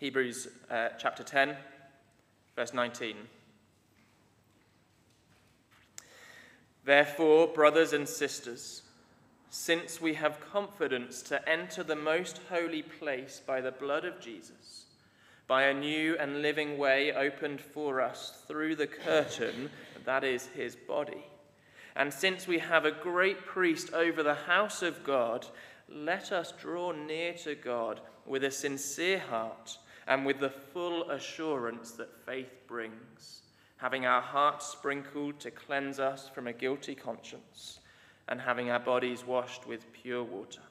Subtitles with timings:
[0.00, 1.54] Hebrews uh, chapter 10,
[2.56, 3.16] verse 19.
[6.86, 8.80] Therefore, brothers and sisters,
[9.50, 14.86] since we have confidence to enter the most holy place by the blood of Jesus,
[15.46, 19.68] by a new and living way opened for us through the curtain
[20.06, 21.26] that is his body.
[21.94, 25.44] And since we have a great priest over the house of God,
[25.90, 29.76] let us draw near to God with a sincere heart
[30.10, 33.42] and with the full assurance that faith brings,
[33.76, 37.78] having our hearts sprinkled to cleanse us from a guilty conscience,
[38.26, 40.62] and having our bodies washed with pure water.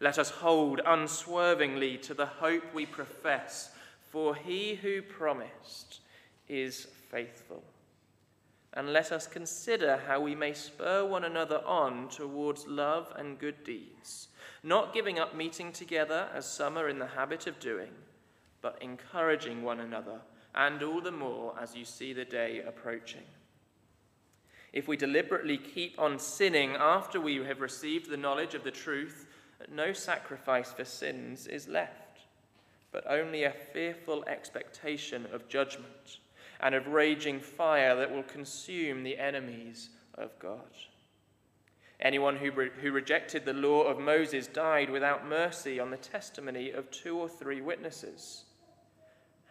[0.00, 3.70] Let us hold unswervingly to the hope we profess,
[4.10, 6.00] for he who promised
[6.48, 7.62] is faithful.
[8.72, 13.62] And let us consider how we may spur one another on towards love and good
[13.62, 14.26] deeds,
[14.64, 17.92] not giving up meeting together as some are in the habit of doing,
[18.62, 20.20] but encouraging one another,
[20.54, 23.22] and all the more as you see the day approaching.
[24.72, 29.26] If we deliberately keep on sinning after we have received the knowledge of the truth,
[29.72, 32.20] no sacrifice for sins is left,
[32.92, 36.18] but only a fearful expectation of judgment
[36.60, 40.70] and of raging fire that will consume the enemies of God.
[42.00, 46.70] Anyone who, re- who rejected the law of Moses died without mercy on the testimony
[46.70, 48.44] of two or three witnesses.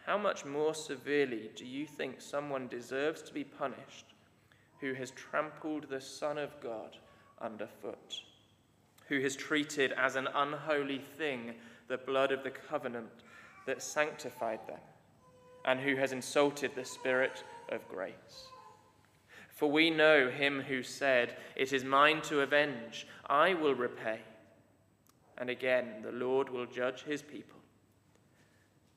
[0.08, 4.06] How much more severely do you think someone deserves to be punished
[4.80, 6.96] who has trampled the Son of God
[7.40, 8.22] underfoot?
[9.08, 11.54] who has treated as an unholy thing
[11.88, 13.08] the blood of the covenant
[13.66, 14.80] that sanctified them,
[15.64, 18.48] and who has insulted the Spirit of grace.
[19.48, 24.20] For we know him who said, It is mine to avenge, I will repay.
[25.38, 27.57] And again, the Lord will judge his people.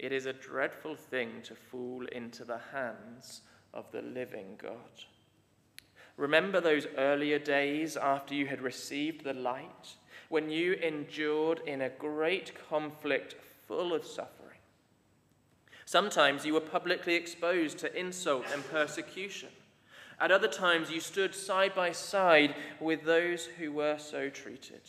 [0.02, 5.06] It is a dreadful thing to fall into the hands of the living God.
[6.18, 9.94] Remember those earlier days after you had received the light
[10.30, 13.36] when you endured in a great conflict
[13.68, 14.58] full of suffering.
[15.86, 19.50] Sometimes you were publicly exposed to insult and persecution.
[20.20, 24.82] At other times, you stood side by side with those who were so treated.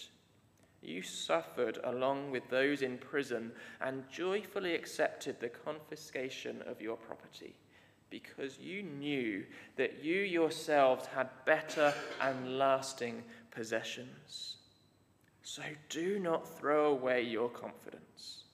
[0.82, 7.54] You suffered along with those in prison and joyfully accepted the confiscation of your property
[8.10, 9.44] because you knew
[9.76, 14.56] that you yourselves had better and lasting possessions.
[15.42, 18.44] So do not throw away your confidence,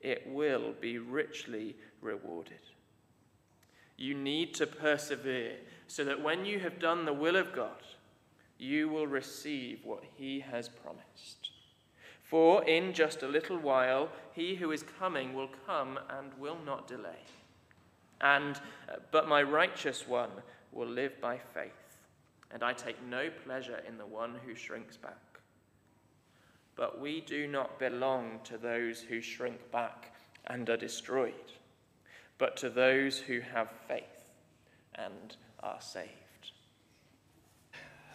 [0.00, 2.60] it will be richly rewarded.
[3.96, 5.56] You need to persevere
[5.88, 7.82] so that when you have done the will of God,
[8.58, 11.50] you will receive what He has promised.
[12.28, 16.86] For in just a little while, He who is coming will come and will not
[16.86, 17.24] delay.
[18.20, 18.56] And,
[18.88, 20.30] uh, but my righteous one
[20.72, 21.96] will live by faith,
[22.50, 25.16] and I take no pleasure in the one who shrinks back.
[26.76, 30.14] But we do not belong to those who shrink back
[30.46, 31.52] and are destroyed,
[32.36, 34.32] but to those who have faith
[34.94, 36.08] and are saved.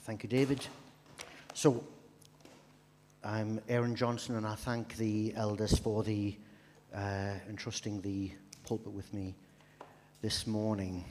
[0.01, 0.67] Thank you, David.
[1.53, 1.83] So,
[3.25, 6.35] I'm Aaron Johnson, and I thank the elders for the
[6.93, 8.31] uh, entrusting the
[8.67, 9.33] pulpit with me
[10.21, 11.05] this morning.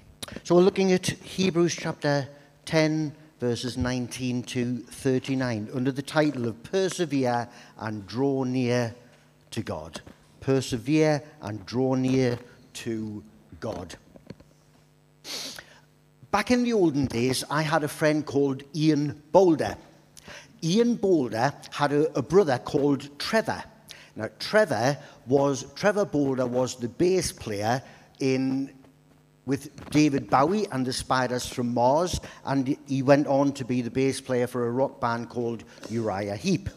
[0.44, 2.28] So, we're looking at Hebrews chapter
[2.66, 8.94] 10, verses 19 to 39, under the title of Persevere and Draw Near
[9.52, 10.02] to God.
[10.40, 12.38] Persevere and draw near
[12.74, 13.24] to
[13.58, 13.94] God.
[16.30, 19.78] Back in the olden days, I had a friend called Ian Bolder.
[20.62, 23.62] Ian Bolder had a, a brother called Trevor.
[24.14, 27.82] Now, Trevor was Trevor Bolder was the bass player
[28.20, 28.72] in
[29.44, 33.90] with David Bowie and the Spiders from Mars, and he went on to be the
[33.90, 36.68] bass player for a rock band called Uriah Heep.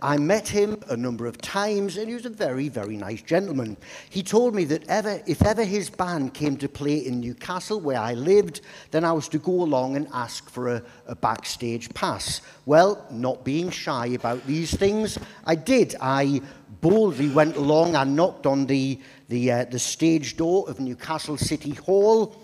[0.00, 3.76] I met him a number of times, and he was a very, very nice gentleman.
[4.10, 7.98] He told me that ever, if ever his band came to play in Newcastle, where
[7.98, 8.60] I lived,
[8.90, 12.42] then I was to go along and ask for a, a backstage pass.
[12.66, 15.94] Well, not being shy about these things, I did.
[16.00, 16.40] I
[16.80, 21.72] boldly went along and knocked on the, the, uh, the stage door of Newcastle City
[21.72, 22.36] Hall.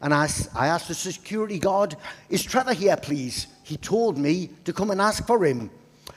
[0.00, 1.96] And I, I asked the security guard,
[2.28, 3.46] Is Trevor here, please?
[3.62, 5.70] He told me to come and ask for him.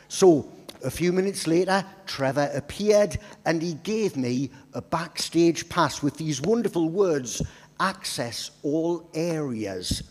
[0.08, 0.50] So
[0.84, 6.42] a few minutes later, Trevor appeared and he gave me a backstage pass with these
[6.42, 7.42] wonderful words
[7.80, 10.04] access all areas.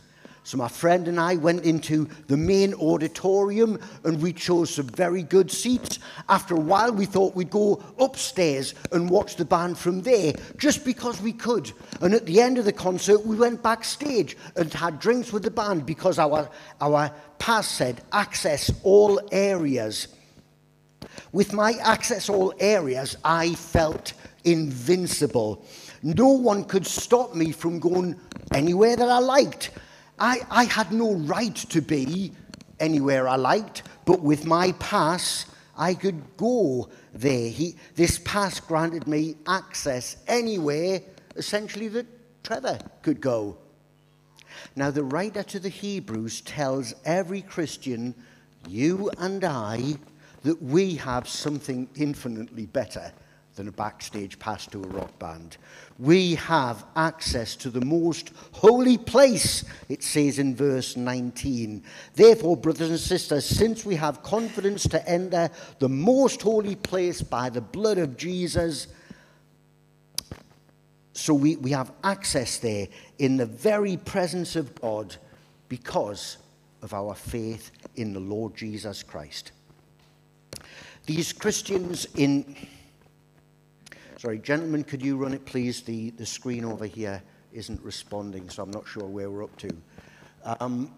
[0.47, 5.25] So my friend and I went into the main auditorium and we chose some very
[5.25, 5.99] good seats.
[6.29, 10.85] After a while, we thought we'd go upstairs and watch the band from there just
[10.85, 11.73] because we could.
[12.01, 15.51] And at the end of the concert, we went backstage and had drinks with the
[15.51, 16.49] band because our,
[16.81, 17.11] our
[17.41, 20.07] pass said access all areas.
[21.33, 24.13] With my access all areas, I felt
[24.45, 25.67] invincible.
[26.05, 28.15] No one could stop me from going
[28.55, 29.71] anywhere that I liked.
[30.19, 32.33] I, I had no right to be
[32.81, 35.47] anywhere I liked, but with my pass,
[35.77, 37.51] I could go there.
[37.51, 41.01] He, this pass granted me access anywhere,
[41.37, 42.07] essentially, that
[42.43, 43.59] Trevor could go.
[44.75, 48.15] Now, the writer to the Hebrews tells every Christian,
[48.69, 49.97] you and I,
[50.45, 53.13] that we have something infinitely better
[53.57, 55.57] than a backstage pass to a rock band.
[55.99, 61.83] We have access to the most holy place, it says in verse 19.
[62.15, 67.49] Therefore, brothers and sisters, since we have confidence to enter the most holy place by
[67.49, 68.89] the blood of Jesus,
[71.15, 72.89] so we, we have access there
[73.19, 75.17] in the very presence of God
[75.71, 76.37] because
[76.83, 79.53] of our faith in the Lord Jesus Christ.
[81.07, 82.55] These Christians in
[84.27, 85.83] Sorry, gentlemen, could you run it, please?
[85.83, 89.71] The, the screen over here isn't responding, so I'm not sure where we're up to.
[90.59, 90.91] Um,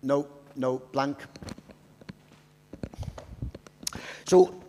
[0.00, 1.18] no, no, blank.
[4.26, 4.62] So,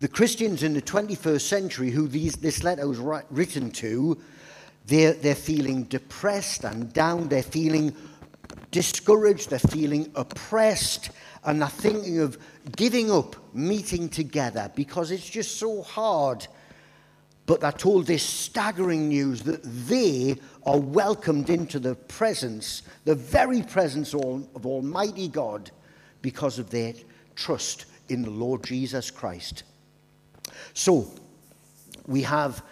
[0.00, 2.98] the Christians in the 21st century who these, this letter was
[3.30, 4.20] written to,
[4.86, 7.94] they're, they're feeling depressed and down, they're feeling
[8.70, 11.10] discouraged, they're feeling oppressed,
[11.44, 12.38] and they're thinking of
[12.76, 16.46] giving up meeting together because it's just so hard.
[17.46, 20.36] But they're told this staggering news that they
[20.66, 25.70] are welcomed into the presence, the very presence of Almighty God,
[26.20, 26.92] because of their
[27.36, 29.62] trust in the Lord Jesus Christ.
[30.74, 31.10] So,
[32.06, 32.62] we have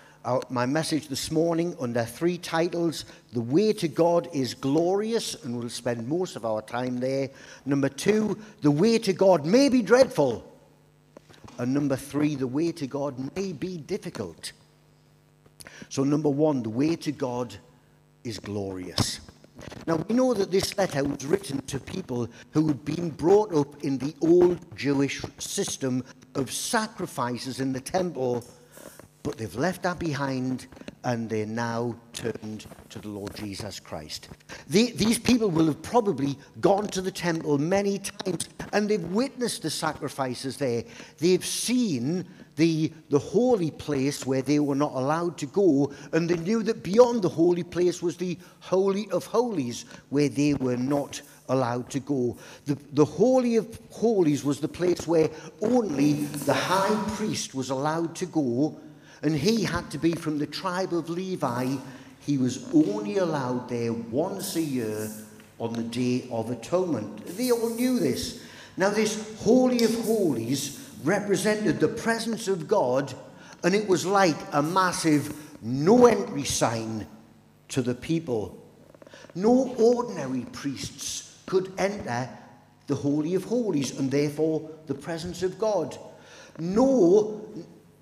[0.50, 5.68] my message this morning under three titles The Way to God is Glorious, and we'll
[5.68, 7.30] spend most of our time there.
[7.64, 10.52] Number two, The Way to God may be dreadful.
[11.58, 14.50] And number three, The Way to God may be difficult.
[15.90, 17.54] So, number one, The Way to God
[18.24, 19.20] is glorious.
[19.86, 23.84] Now, we know that this letter was written to people who had been brought up
[23.84, 26.02] in the old Jewish system
[26.34, 28.44] of sacrifices in the temple
[29.26, 30.68] but they've left that behind
[31.02, 34.28] and they're now turned to the Lord Jesus Christ.
[34.68, 39.62] The, these people will have probably gone to the temple many times and they've witnessed
[39.62, 40.84] the sacrifices there.
[41.18, 42.24] They've seen
[42.54, 46.84] the, the holy place where they were not allowed to go, and they knew that
[46.84, 52.00] beyond the holy place was the Holy of Holies where they were not allowed to
[52.00, 52.38] go.
[52.64, 55.28] The, the Holy of Holies was the place where
[55.60, 58.80] only the high priest was allowed to go
[59.26, 61.74] and he had to be from the tribe of Levi.
[62.20, 65.10] He was only allowed there once a year
[65.58, 67.26] on the Day of Atonement.
[67.36, 68.40] They all knew this.
[68.76, 73.12] Now, this Holy of Holies represented the presence of God,
[73.64, 77.08] and it was like a massive no entry sign
[77.70, 78.56] to the people.
[79.34, 82.28] No ordinary priests could enter
[82.86, 85.98] the Holy of Holies and therefore the presence of God.
[86.60, 87.42] No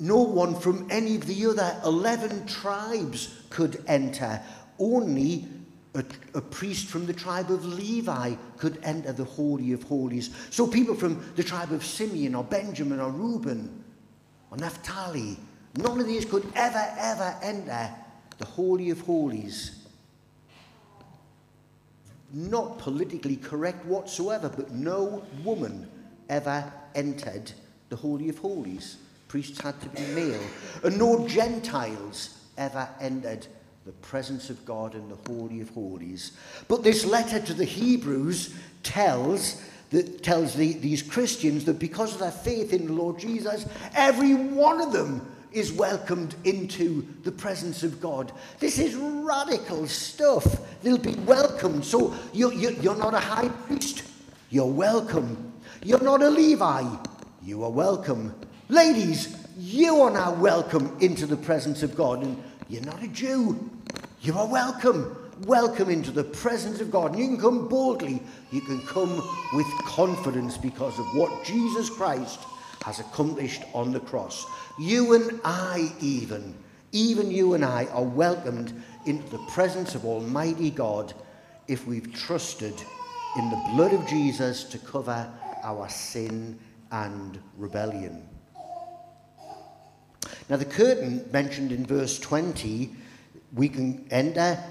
[0.05, 4.39] no one from any of the other 11 tribes could enter.
[4.79, 5.49] Only
[5.95, 10.29] a, a, priest from the tribe of Levi could enter the Holy of Holies.
[10.51, 13.83] So people from the tribe of Simeon or Benjamin or Reuben
[14.51, 15.39] or Naphtali,
[15.79, 17.91] none of these could ever, ever enter
[18.37, 19.87] the Holy of Holies.
[22.31, 25.89] Not politically correct whatsoever, but no woman
[26.29, 27.53] ever entered
[27.89, 28.99] the Holy of Holies
[29.35, 30.41] priests had to be male,
[30.85, 33.45] and no Gentiles ever entered
[33.85, 36.37] the presence of God in the Holy of Holies.
[36.69, 39.61] But this letter to the Hebrews tells
[39.91, 44.35] that tells the, these Christians that because of their faith in the Lord Jesus, every
[44.35, 48.31] one of them is welcomed into the presence of God.
[48.61, 50.61] This is radical stuff.
[50.85, 51.85] They'll be welcomed.
[51.85, 54.05] So you're, you're not a high priest,
[54.51, 55.53] you're welcome.
[55.83, 56.85] You're not a Levi,
[57.43, 58.33] you are welcome.
[58.71, 62.23] Ladies, you are now welcome into the presence of God.
[62.23, 63.71] And you're not a Jew.
[64.23, 65.15] You are welcome.
[65.43, 67.13] Welcome into the presence of God.
[67.13, 68.23] And you can come boldly.
[68.53, 72.41] You can come with confidence because of what Jesus Christ
[72.87, 74.47] has accomplished on the cross.
[74.79, 76.55] You and I, even,
[76.93, 81.13] even you and I, are welcomed into the presence of Almighty God
[81.69, 82.75] if we've trusted
[83.37, 85.31] in the blood of Jesus to cover
[85.63, 86.59] our sin
[86.91, 88.27] and rebellion.
[90.49, 92.91] Now, the curtain mentioned in verse 20,
[93.55, 94.63] we can enter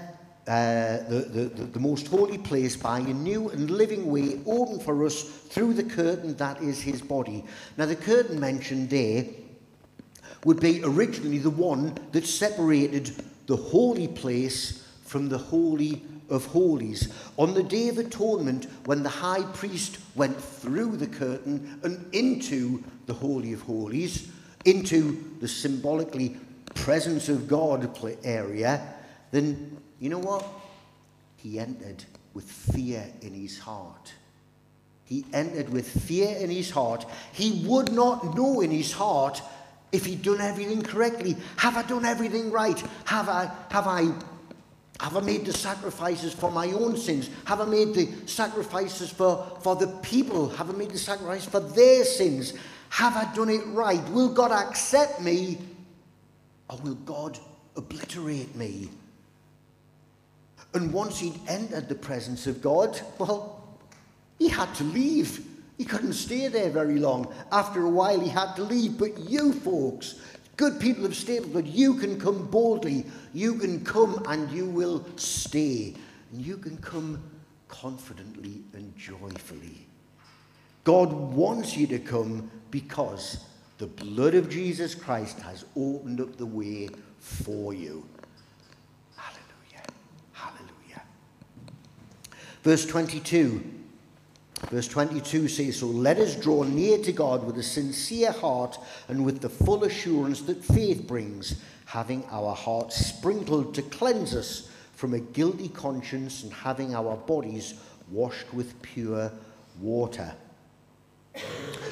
[0.46, 5.04] uh, the, the, the most holy place by a new and living way open for
[5.04, 7.44] us through the curtain that is his body.
[7.76, 9.24] Now, the curtain mentioned there
[10.44, 13.14] would be originally the one that separated
[13.46, 17.12] the holy place from the holy of holies.
[17.36, 22.82] On the Day of Atonement, when the high priest went through the curtain and into
[23.06, 24.30] the Holy of Holies,
[24.64, 26.36] into the symbolically
[26.74, 28.94] presence of God area,
[29.30, 30.44] then you know what?
[31.36, 34.12] He entered with fear in his heart.
[35.04, 37.04] He entered with fear in his heart.
[37.32, 39.42] He would not know in his heart
[39.92, 41.36] if he'd done everything correctly.
[41.56, 42.82] Have I done everything right?
[43.04, 44.12] Have I, have I,
[45.00, 47.28] have I made the sacrifices for my own sins?
[47.44, 50.48] Have I made the sacrifices for, for the people?
[50.48, 52.54] Have I made the sacrifice for their sins?
[52.94, 54.08] Have I done it right?
[54.10, 55.58] Will God accept me
[56.70, 57.36] or will God
[57.74, 58.88] obliterate me?
[60.74, 63.66] And once he'd entered the presence of God, well,
[64.38, 65.44] he had to leave.
[65.76, 67.34] He couldn't stay there very long.
[67.50, 68.96] After a while, he had to leave.
[68.96, 70.20] But you folks,
[70.56, 73.06] good people of but you can come boldly.
[73.32, 75.96] You can come and you will stay.
[76.30, 77.20] And you can come
[77.66, 79.88] confidently and joyfully.
[80.84, 83.44] God wants you to come because
[83.78, 86.88] the blood of Jesus Christ has opened up the way
[87.18, 88.06] for you.
[89.16, 89.82] Hallelujah.
[90.32, 91.02] Hallelujah.
[92.62, 93.74] Verse 22
[94.70, 99.24] Verse 22 says, So let us draw near to God with a sincere heart and
[99.24, 105.14] with the full assurance that faith brings, having our hearts sprinkled to cleanse us from
[105.14, 107.74] a guilty conscience and having our bodies
[108.10, 109.30] washed with pure
[109.80, 110.34] water.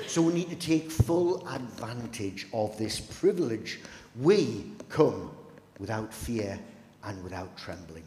[0.06, 3.80] So we need to take full advantage of this privilege.
[4.20, 5.30] We come
[5.78, 6.58] without fear
[7.04, 8.04] and without trembling.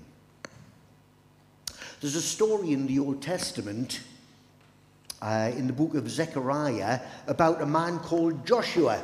[2.01, 4.01] There's a story in the Old Testament
[5.21, 9.01] uh, in the book of Zechariah about a man called Joshua.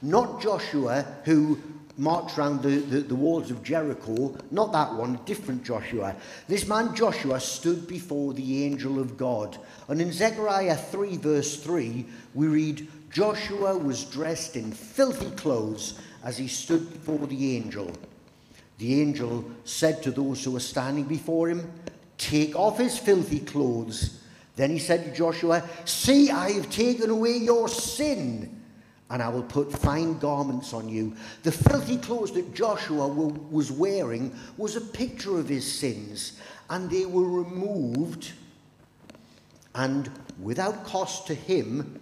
[0.00, 1.58] Not Joshua who
[2.00, 6.16] marched round the, the, the, walls of Jericho, not that one, a different Joshua.
[6.48, 9.58] This man Joshua stood before the angel of God.
[9.88, 16.38] And in Zechariah 3, verse 3, we read, Joshua was dressed in filthy clothes as
[16.38, 17.92] he stood before the angel.
[18.78, 21.70] The angel said to those who were standing before him,
[22.16, 24.20] Take off his filthy clothes
[24.60, 28.59] then he said to Joshua, See, I have taken away your sin,
[29.10, 31.14] and I will put fine garments on you.
[31.42, 36.40] The filthy clothes that Joshua was wearing was a picture of his sins,
[36.70, 38.32] and they were removed,
[39.74, 42.00] and without cost to him,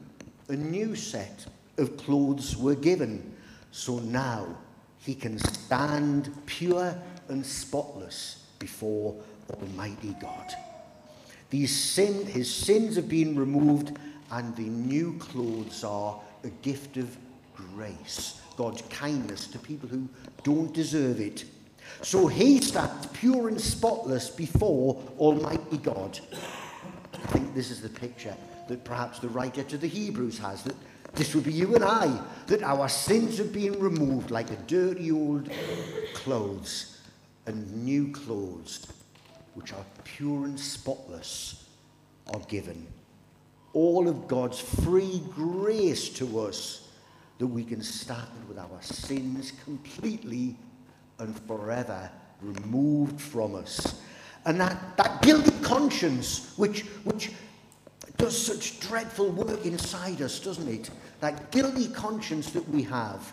[0.48, 1.46] a new set
[1.78, 3.34] of clothes were given.
[3.70, 4.56] So now
[4.98, 6.94] he can stand pure
[7.28, 9.16] and spotless before
[9.50, 10.52] Almighty God.
[11.50, 13.96] These sin, his sins have been removed,
[14.30, 17.16] and the new clothes are a gift of
[17.54, 20.09] grace, God's kindness to people who
[20.42, 21.45] don't deserve it.
[22.02, 26.18] So he stands pure and spotless before Almighty God.
[27.14, 28.37] I think this is the picture
[28.68, 30.76] that perhaps the writer to the Hebrews has that
[31.14, 35.11] this would be you and I, that our sins have been removed like a dirty
[35.11, 35.50] old
[36.14, 37.00] clothes
[37.47, 38.87] and new clothes
[39.54, 41.64] which are pure and spotless,
[42.33, 42.87] are given.
[43.78, 46.88] All of God's free grace to us
[47.38, 50.56] that we can stand with our sins completely
[51.20, 52.11] and forever
[52.42, 54.02] removed from us.
[54.47, 57.30] And that, that guilty conscience, which, which
[58.16, 60.90] does such dreadful work inside us, doesn't it?
[61.20, 63.32] That guilty conscience that we have,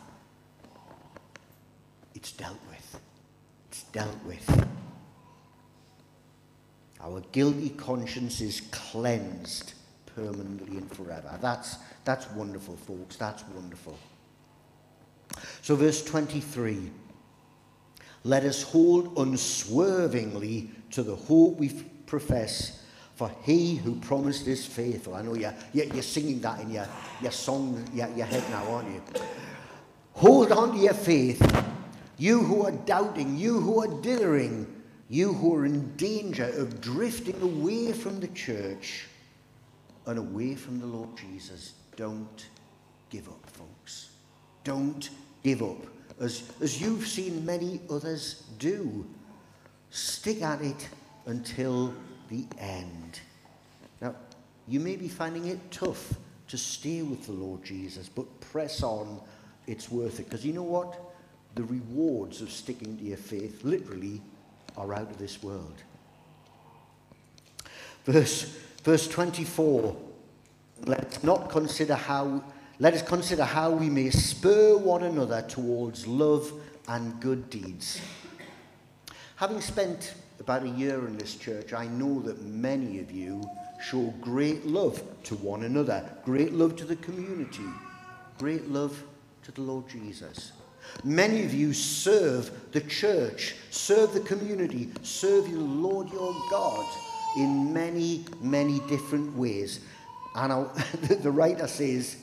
[2.14, 3.00] it's dealt with.
[3.72, 4.68] It's dealt with.
[7.02, 9.74] Our guilty conscience is cleansed
[10.16, 11.38] permanently and forever.
[11.42, 13.16] That's, that's wonderful, folks.
[13.16, 13.98] That's wonderful.
[15.62, 16.92] So, verse 23
[18.24, 21.70] let us hold unswervingly to the hope we
[22.08, 25.14] profess, for he who promised is faithful.
[25.14, 26.88] I know you're, you're singing that in your,
[27.22, 29.02] your song, your, your head now, aren't you?
[30.14, 31.40] Hold on to your faith,
[32.18, 34.76] you who are doubting, you who are dithering
[35.10, 39.08] you who are in danger of drifting away from the church
[40.06, 42.48] and away from the Lord Jesus, don't
[43.10, 44.10] give up, folks.
[44.64, 45.10] Don't
[45.44, 45.78] give up.
[46.20, 49.06] As, as you've seen many others do,
[49.90, 50.90] stick at it
[51.26, 51.94] until
[52.30, 53.20] the end.
[54.02, 54.16] Now,
[54.68, 56.14] you may be finding it tough
[56.48, 59.20] to stay with the Lord Jesus, but press on.
[59.68, 60.26] It's worth it.
[60.26, 61.00] Because you know what?
[61.56, 64.22] The rewards of sticking to your faith literally
[64.78, 65.84] are out of this world.
[68.06, 69.98] Verse, verse 24
[70.86, 72.44] Let's not consider how,
[72.80, 76.51] let us consider how we may spur one another towards love
[76.88, 78.00] and good deeds.
[79.38, 83.42] Having spent about a year in this church, I know that many of you
[83.82, 87.65] show great love to one another, great love to the community,
[88.38, 89.01] great love
[89.44, 90.51] to the Lord Jesus.
[91.04, 96.86] Many of you serve the church, serve the community, serve your Lord your God
[97.38, 99.80] in many, many different ways.
[100.36, 100.63] And I,
[101.22, 102.18] the writer says,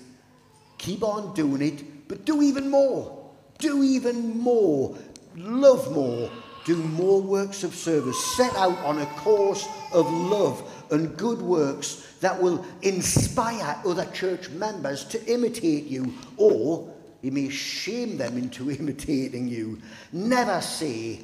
[0.78, 3.30] keep on doing it, but do even more.
[3.58, 4.96] Do even more.
[5.36, 6.30] Love more.
[6.64, 8.18] Do more works of service.
[8.36, 14.48] Set out on a course of love and good works that will inspire other church
[14.50, 16.92] members to imitate you, or
[17.22, 19.80] you may shame them into imitating you.
[20.12, 21.20] Never say,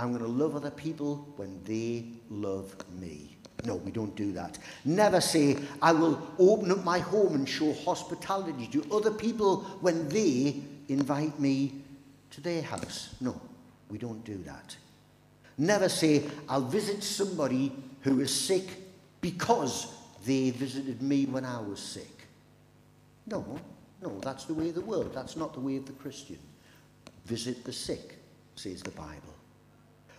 [0.00, 3.36] I'm going to love other people when they love me.
[3.64, 4.58] No, we don't do that.
[4.86, 10.08] Never say, I will open up my home and show hospitality to other people when
[10.08, 11.82] they invite me
[12.30, 13.14] to their house.
[13.20, 13.38] No,
[13.90, 14.74] we don't do that.
[15.58, 18.64] Never say, I'll visit somebody who is sick
[19.20, 22.26] because they visited me when I was sick.
[23.26, 23.60] No,
[24.00, 25.12] no, that's the way of the world.
[25.14, 26.38] That's not the way of the Christian.
[27.26, 28.14] Visit the sick,
[28.54, 29.34] says the Bible.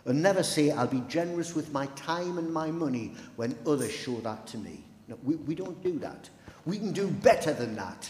[0.05, 4.15] And never say, I'll be generous with my time and my money when others show
[4.22, 4.84] that to me.
[5.08, 6.29] No, we, we don't do that.
[6.65, 8.10] We can do better than that.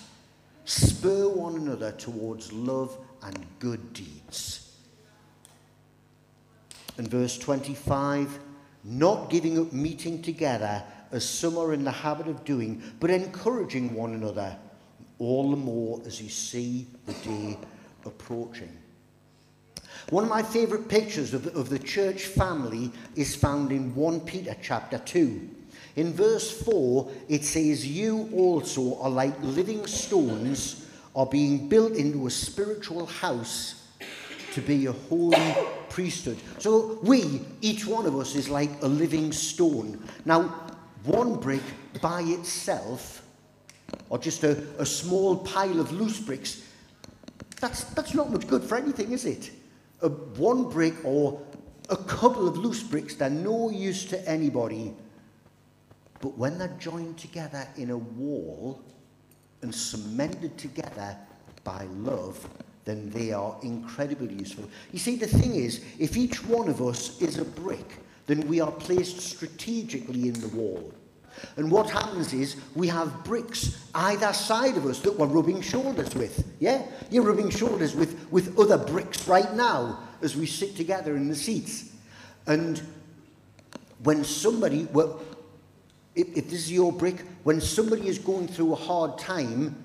[0.65, 4.75] Spur one another towards love and good deeds.
[6.97, 8.39] And verse 25
[8.83, 13.93] not giving up meeting together as some are in the habit of doing, but encouraging
[13.93, 14.57] one another,
[15.19, 17.57] all the more as you see the day
[18.05, 18.75] approaching.
[20.09, 24.55] One of my favourite pictures of, of the church family is found in 1 Peter
[24.61, 25.49] chapter 2.
[25.95, 32.27] In verse 4, it says, You also are like living stones, are being built into
[32.27, 33.87] a spiritual house
[34.53, 35.55] to be a holy
[35.89, 36.37] priesthood.
[36.59, 40.03] So we, each one of us, is like a living stone.
[40.25, 40.43] Now,
[41.03, 41.63] one brick
[42.01, 43.23] by itself,
[44.09, 46.63] or just a, a small pile of loose bricks,
[47.59, 49.51] that's, that's not much good for anything, is it?
[50.01, 51.41] A, one brick or
[51.89, 54.93] a couple of loose bricks, they're no use to anybody.
[56.21, 58.81] But when they're joined together in a wall
[59.61, 61.17] and cemented together
[61.63, 62.47] by love,
[62.85, 64.69] then they are incredibly useful.
[64.91, 68.59] You see, the thing is, if each one of us is a brick, then we
[68.59, 70.93] are placed strategically in the wall.
[71.57, 76.13] And what happens is we have bricks either side of us that we're rubbing shoulders
[76.15, 76.45] with.
[76.59, 76.83] Yeah?
[77.09, 81.35] You're rubbing shoulders with, with other bricks right now as we sit together in the
[81.35, 81.91] seats.
[82.47, 82.81] And
[84.03, 85.21] when somebody, well,
[86.15, 89.75] if, if this is your brick, when somebody is going through a hard time,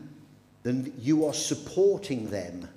[0.63, 2.69] then you are supporting them.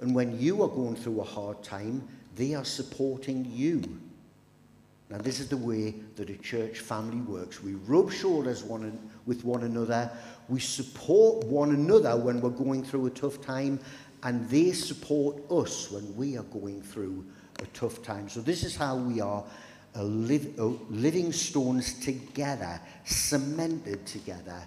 [0.00, 3.82] And when you are going through a hard time, they are supporting you.
[5.12, 7.62] Now, this is the way that a church family works.
[7.62, 10.10] We rub shoulders one with one another.
[10.48, 13.78] We support one another when we're going through a tough time,
[14.22, 17.26] and they support us when we are going through
[17.58, 18.30] a tough time.
[18.30, 19.44] So, this is how we are
[19.96, 24.62] a liv- a living stones together, cemented together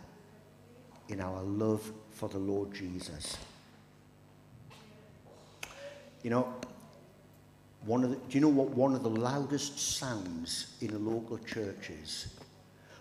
[1.09, 3.35] in our love for the Lord Jesus.
[6.21, 6.53] You know,
[7.85, 11.37] one of the, do you know what one of the loudest sounds in a local
[11.39, 12.27] church is?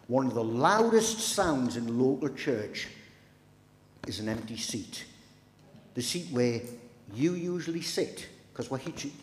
[0.09, 2.89] One of the loudest sounds in a local church
[4.07, 5.05] is an empty seat.
[5.95, 6.61] The seat where
[7.15, 8.81] you usually sit, because we're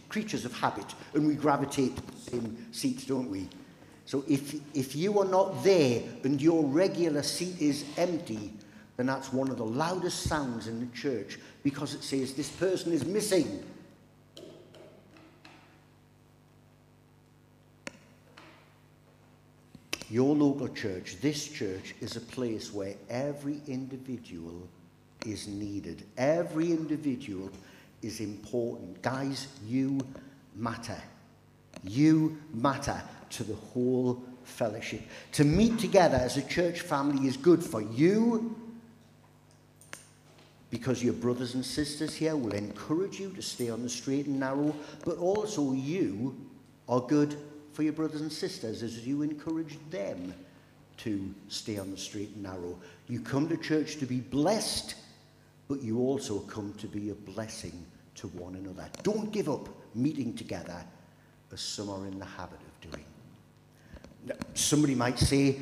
[0.09, 3.47] creatures of habit and we gravitate same seats, don't we?
[4.05, 8.51] So if, if you are not there and your regular seat is empty,
[8.97, 12.91] then that's one of the loudest sounds in the church because it says this person
[12.91, 13.63] is missing.
[20.11, 24.67] Your local church, this church, is a place where every individual
[25.25, 26.03] is needed.
[26.17, 27.49] Every individual
[28.01, 29.01] is important.
[29.01, 30.01] Guys, you
[30.53, 31.01] matter.
[31.85, 35.01] You matter to the whole fellowship.
[35.31, 38.53] To meet together as a church family is good for you
[40.71, 44.41] because your brothers and sisters here will encourage you to stay on the straight and
[44.41, 46.35] narrow, but also you
[46.89, 47.37] are good
[47.81, 50.35] for your brothers and sisters as you encourage them
[50.97, 52.77] to stay on the straight and narrow.
[53.07, 54.93] You come to church to be blessed,
[55.67, 57.73] but you also come to be a blessing
[58.13, 58.87] to one another.
[59.01, 60.85] Don't give up meeting together
[61.51, 63.05] as some are in the habit of doing.
[64.27, 65.57] Now, somebody might say,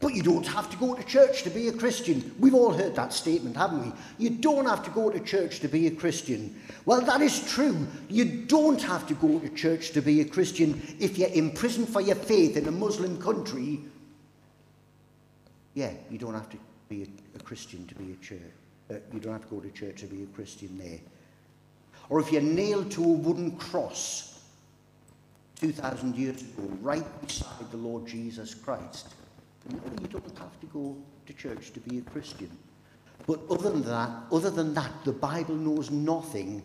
[0.00, 2.34] but you don't have to go to church to be a Christian.
[2.38, 3.92] We've all heard that statement, haven't we?
[4.18, 6.58] You don't have to go to church to be a Christian.
[6.86, 7.86] Well, that is true.
[8.08, 12.00] You don't have to go to church to be a Christian if you're imprisoned for
[12.00, 13.80] your faith in a Muslim country.
[15.74, 16.56] Yeah, you don't have to
[16.88, 18.40] be a, a Christian to be a church.
[18.90, 20.98] Uh, you don't have to go to church to be a Christian there.
[22.08, 24.40] Or if you're nailed to a wooden cross
[25.60, 29.08] 2,000 years ago, right beside the Lord Jesus Christ,
[29.68, 30.96] no, you don't have to go
[31.26, 32.50] to church to be a Christian.
[33.26, 36.62] But other than that, other than that, the Bible knows nothing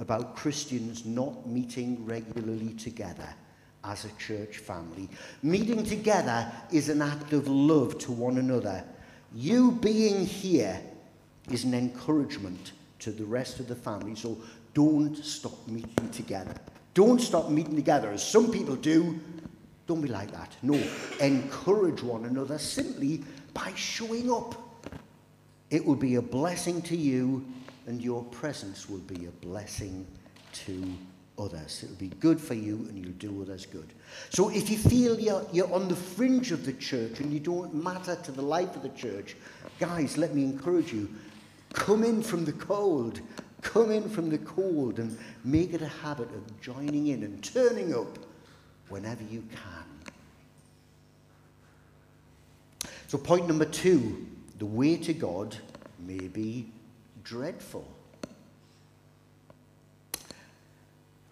[0.00, 3.28] about Christians not meeting regularly together
[3.84, 5.08] as a church family.
[5.42, 8.84] Meeting together is an act of love to one another.
[9.34, 10.80] You being here
[11.50, 14.14] is an encouragement to the rest of the family.
[14.14, 14.38] So
[14.72, 16.54] don't stop meeting together.
[16.94, 19.20] Don't stop meeting together, as some people do
[19.86, 20.56] don't be like that.
[20.62, 20.80] No,
[21.20, 24.54] encourage one another simply by showing up.
[25.70, 27.44] It will be a blessing to you,
[27.86, 30.06] and your presence will be a blessing
[30.52, 30.84] to
[31.38, 31.82] others.
[31.82, 33.92] It'll be good for you, and you'll do others good.
[34.30, 37.74] So if you feel you're, you're on the fringe of the church and you don't
[37.74, 39.36] matter to the life of the church,
[39.78, 41.08] guys, let me encourage you.
[41.72, 43.20] Come in from the cold.
[43.62, 47.94] Come in from the cold and make it a habit of joining in and turning
[47.94, 48.18] up
[48.94, 50.12] whenever you can.
[53.08, 54.24] So, point number two
[54.60, 55.56] the way to God
[56.06, 56.68] may be
[57.24, 57.88] dreadful.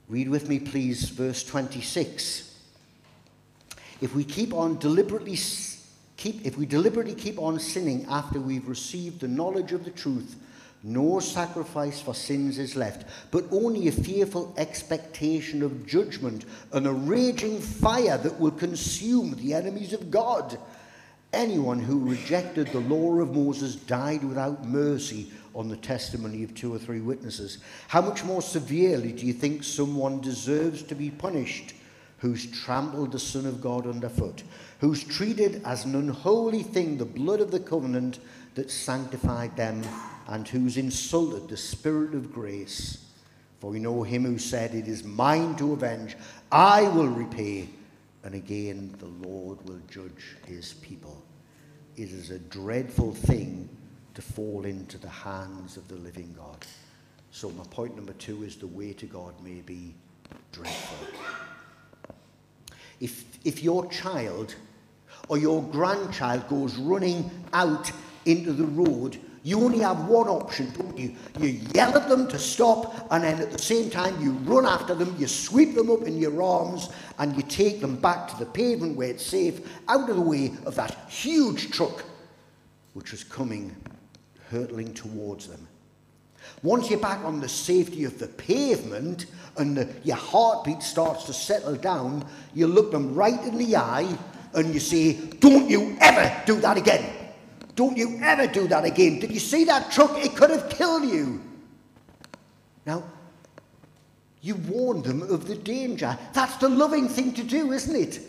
[0.09, 2.59] Read with me, please, verse 26.
[4.01, 5.39] If we keep on deliberately
[6.17, 10.35] keep, if we deliberately keep on sinning after we've received the knowledge of the truth,
[10.83, 16.93] no sacrifice for sins is left, but only a fearful expectation of judgment and a
[16.93, 20.59] raging fire that will consume the enemies of God.
[21.33, 26.75] Anyone who rejected the law of Moses died without mercy on the testimony of two
[26.75, 27.59] or three witnesses.
[27.89, 31.75] How much more severely do you think someone deserves to be punished
[32.19, 34.43] who's trampled the Son of God underfoot,
[34.81, 38.19] who's treated as an unholy thing the blood of the covenant
[38.55, 39.83] that sanctified them
[40.29, 43.07] and who's insulted the Spirit of grace.
[43.61, 46.17] For we know him who said, It is mine to avenge,
[46.51, 47.69] I will repay.
[48.25, 51.23] And again, the Lord will judge his people.
[51.97, 53.69] It is a dreadful thing
[54.15, 56.65] to fall into the hands of the living God.
[57.31, 59.95] So, my point number two is the way to God may be
[60.53, 61.07] dreadful.
[63.01, 64.55] If, if your child
[65.29, 67.91] or your grandchild goes running out
[68.25, 71.17] into the road you only have one option, don't you?
[71.41, 74.95] You yell at them to stop, and then at the same time, you run after
[74.95, 78.47] them, you sweep them up in your arms, and you take them back to the
[78.47, 82.05] pavement where it's safe, out of the way of that huge truck
[82.95, 83.75] which was coming,
[84.49, 85.67] hurtling towards them.
[86.63, 89.27] Once you're back on the safety of the pavement
[89.57, 92.25] and the, your heartbeat starts to settle down,
[92.55, 94.17] you look them right in the eye
[94.55, 97.22] and you say, Don't you ever do that again.
[97.75, 99.19] Don't you ever do that again.
[99.19, 100.17] Did you see that truck?
[100.17, 101.41] It could have killed you.
[102.85, 103.05] Now,
[104.43, 106.19] you warn them of the danger.
[106.33, 108.21] That's the loving thing to do, isn't it?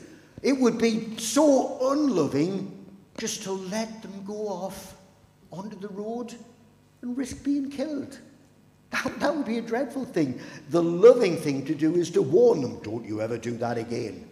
[0.41, 2.85] It would be so unloving
[3.17, 4.95] just to let them go off
[5.51, 6.35] onto the road
[7.01, 8.19] and risk being killed.
[8.91, 10.39] That, that would be a dreadful thing.
[10.69, 14.27] The loving thing to do is to warn them, don't you ever do that again.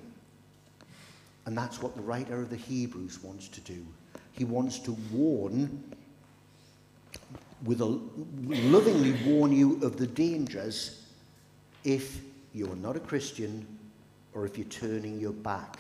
[1.46, 3.84] And that's what the writer of the Hebrews wants to do.
[4.42, 5.84] He wants to warn,
[7.64, 11.06] with a, lovingly warn you of the dangers
[11.84, 13.68] if you are not a Christian
[14.34, 15.78] or if you're turning your back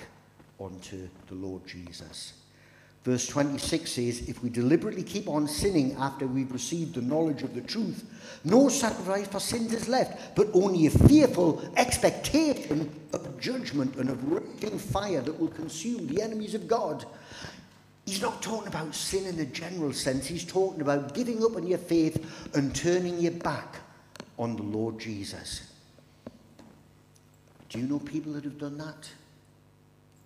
[0.59, 2.33] onto the Lord Jesus.
[3.03, 7.55] Verse 26 says, If we deliberately keep on sinning after we've received the knowledge of
[7.55, 8.05] the truth,
[8.43, 14.31] no sacrifice for sins is left, but only a fearful expectation of judgment and of
[14.31, 17.07] raging fire that will consume the enemies of God.
[18.11, 20.27] He's not talking about sin in the general sense.
[20.27, 23.77] He's talking about giving up on your faith and turning your back
[24.37, 25.71] on the Lord Jesus.
[27.69, 29.09] Do you know people that have done that?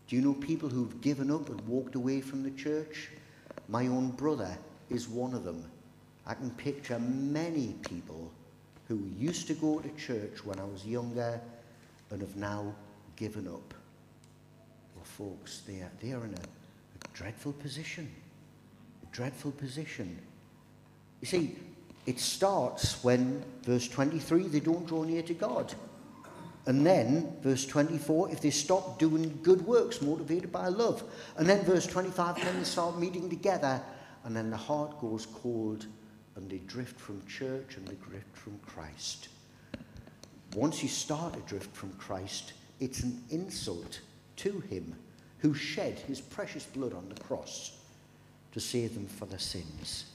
[0.07, 3.11] Do you know people who've given up and walked away from the church?
[3.67, 4.57] My own brother
[4.89, 5.63] is one of them.
[6.25, 8.31] I can picture many people
[8.87, 11.39] who used to go to church when I was younger
[12.09, 12.73] and have now
[13.15, 13.75] given up.
[14.95, 16.64] Well, folks, they are, they are in a,
[17.15, 18.13] dreadful position.
[19.03, 20.19] A dreadful position.
[21.21, 21.55] You see,
[22.05, 25.73] it starts when, verse 23, they don't draw near to God.
[26.67, 31.03] And then, verse 24, if they stop doing good works motivated by love.
[31.37, 33.81] And then, verse 25, then they start meeting together.
[34.23, 35.85] And then the heart goes cold
[36.35, 39.29] and they drift from church and they drift from Christ.
[40.55, 44.01] Once you start to drift from Christ, it's an insult
[44.37, 44.95] to him
[45.45, 47.77] who shed his precious blood on the cross
[48.51, 50.05] to save them for their sins.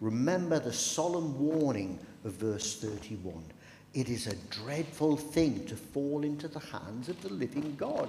[0.00, 3.42] Remember the solemn warning of verse 31.
[3.92, 8.08] It is a dreadful thing to fall into the hands of the living God.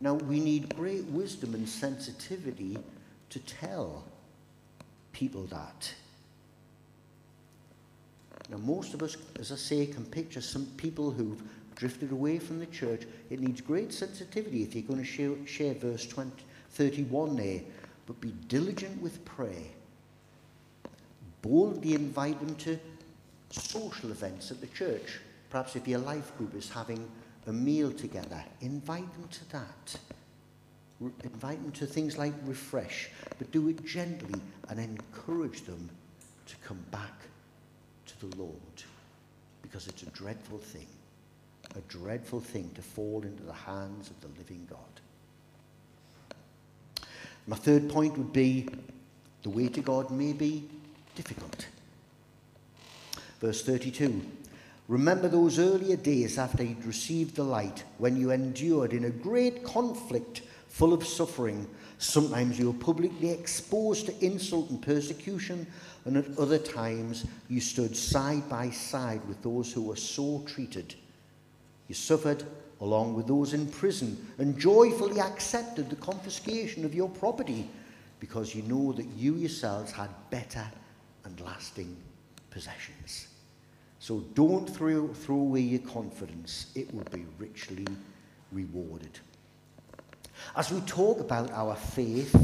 [0.00, 2.78] Now, we need great wisdom and sensitivity
[3.28, 4.02] to tell
[5.12, 5.92] people that.
[8.48, 11.42] Now, most of us, as I say, can picture some people who've
[11.74, 13.02] drifted away from the church.
[13.30, 16.30] It needs great sensitivity if you're going to share, share verse 20,
[16.70, 17.60] 31 there.
[18.06, 19.68] But be diligent with prayer.
[21.42, 22.78] Boldly invite them to
[23.50, 25.20] social events at the church.
[25.50, 27.08] Perhaps if your life group is having
[27.46, 29.96] a meal together, invite them to that.
[31.00, 35.90] Re- invite them to things like refresh, but do it gently and encourage them
[36.46, 37.12] to come back
[38.06, 38.82] to the Lord
[39.62, 40.86] because it's a dreadful thing,
[41.76, 44.78] a dreadful thing to fall into the hands of the living God.
[47.46, 48.68] My third point would be
[49.42, 50.68] the way to God may be
[51.14, 51.66] difficult.
[53.40, 54.22] Verse 32
[54.88, 59.64] Remember those earlier days after you'd received the light, when you endured in a great
[59.64, 61.66] conflict full of suffering.
[61.98, 65.66] Sometimes you were publicly exposed to insult and persecution,
[66.04, 70.94] and at other times you stood side by side with those who were so treated.
[71.88, 72.44] You suffered
[72.80, 77.68] along with those in prison and joyfully accepted the confiscation of your property
[78.20, 80.64] because you know that you yourselves had better
[81.24, 81.96] and lasting
[82.50, 83.28] possessions.
[83.98, 87.86] So don't throw, throw away your confidence, it will be richly
[88.52, 89.18] rewarded.
[90.56, 92.34] As we talk about our faith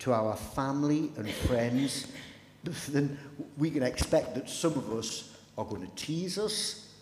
[0.00, 2.06] to our family and friends,
[2.88, 3.18] then
[3.56, 6.92] we can expect that some of us are going to tease us,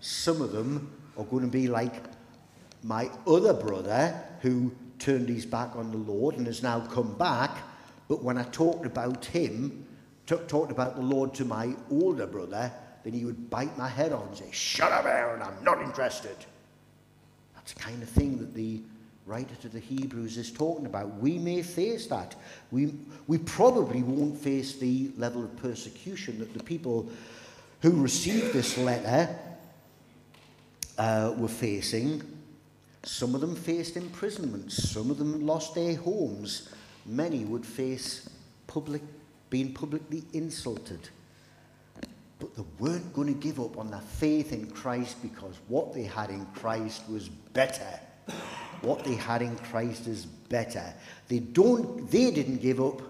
[0.00, 1.94] some of them are going to be like
[2.82, 7.58] my other brother who turned his back on the Lord and has now come back.
[8.08, 9.86] But when I talked about him,
[10.26, 12.72] t- talked about the Lord to my older brother,
[13.04, 16.36] then he would bite my head off and say, Shut up, Aaron, I'm not interested.
[17.54, 18.80] That's the kind of thing that the
[19.26, 21.16] writer to the Hebrews is talking about.
[21.18, 22.34] We may face that.
[22.70, 22.94] We,
[23.28, 27.08] we probably won't face the level of persecution that the people
[27.80, 29.36] who received this letter
[31.02, 32.22] uh, were facing.
[33.02, 36.68] Some of them faced imprisonment, some of them lost their homes.
[37.04, 38.30] Many would face
[38.68, 39.02] public,
[39.50, 41.08] being publicly insulted.
[42.38, 46.04] But they weren't going to give up on their faith in Christ because what they
[46.04, 47.98] had in Christ was better.
[48.82, 50.94] What they had in Christ is better.
[51.26, 53.02] They don't they didn't give up,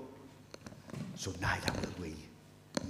[1.16, 2.14] so neither will we.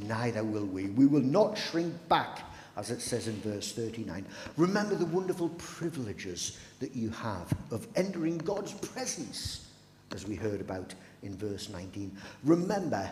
[0.07, 0.87] Neither will we.
[0.91, 2.43] We will not shrink back,
[2.77, 4.25] as it says in verse 39.
[4.57, 9.69] Remember the wonderful privileges that you have of entering God's presence,
[10.13, 12.17] as we heard about in verse 19.
[12.45, 13.11] Remember,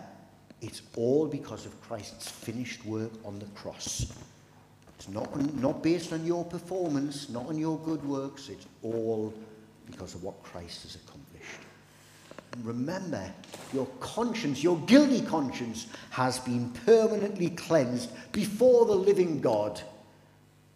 [0.61, 4.13] it's all because of Christ's finished work on the cross.
[4.99, 8.51] It's not, not based on your performance, not on your good works.
[8.51, 9.33] It's all
[9.87, 11.30] because of what Christ has accomplished.
[12.63, 13.33] Remember,
[13.73, 19.81] your conscience, your guilty conscience, has been permanently cleansed before the living God.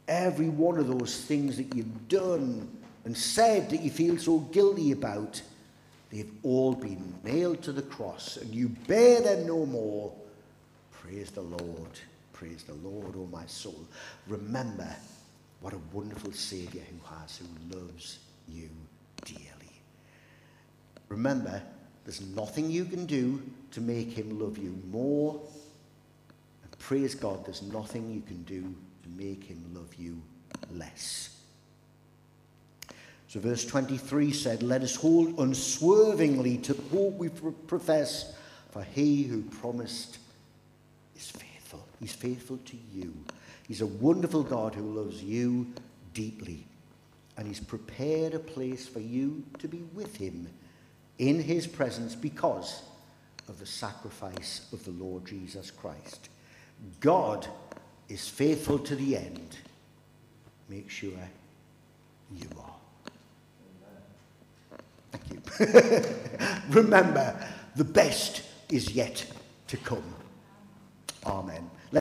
[0.07, 2.69] Every one of those things that you've done
[3.05, 5.41] and said that you feel so guilty about,
[6.11, 10.13] they've all been nailed to the cross, and you bear them no more.
[10.93, 11.99] Praise the Lord.
[12.33, 13.87] Praise the Lord, oh my soul.
[14.27, 14.89] Remember
[15.61, 18.69] what a wonderful Saviour who has, who loves you
[19.25, 19.64] dearly.
[21.15, 21.63] Remember,
[22.05, 25.41] there's nothing you can do to make him love you more.
[26.65, 30.21] And praise God, there's nothing you can do to make him love you
[30.73, 31.31] less.
[33.29, 38.35] So, verse 23 said, Let us hold unswervingly to hope we profess,
[38.73, 40.19] for he who promised
[41.15, 41.87] is faithful.
[42.01, 43.15] He's faithful to you.
[43.69, 45.73] He's a wonderful God who loves you
[46.13, 46.67] deeply
[47.37, 50.47] and he's prepared a place for you to be with him
[51.19, 52.83] in his presence because
[53.49, 56.29] of the sacrifice of the Lord Jesus Christ.
[57.01, 57.47] God
[58.09, 59.57] is faithful to the end.
[60.69, 61.13] Make sure
[62.35, 62.75] you are.
[65.13, 66.05] Thank you.
[66.71, 67.37] Remember,
[67.77, 69.25] the best is yet
[69.69, 70.15] to come.
[71.25, 71.71] Amen.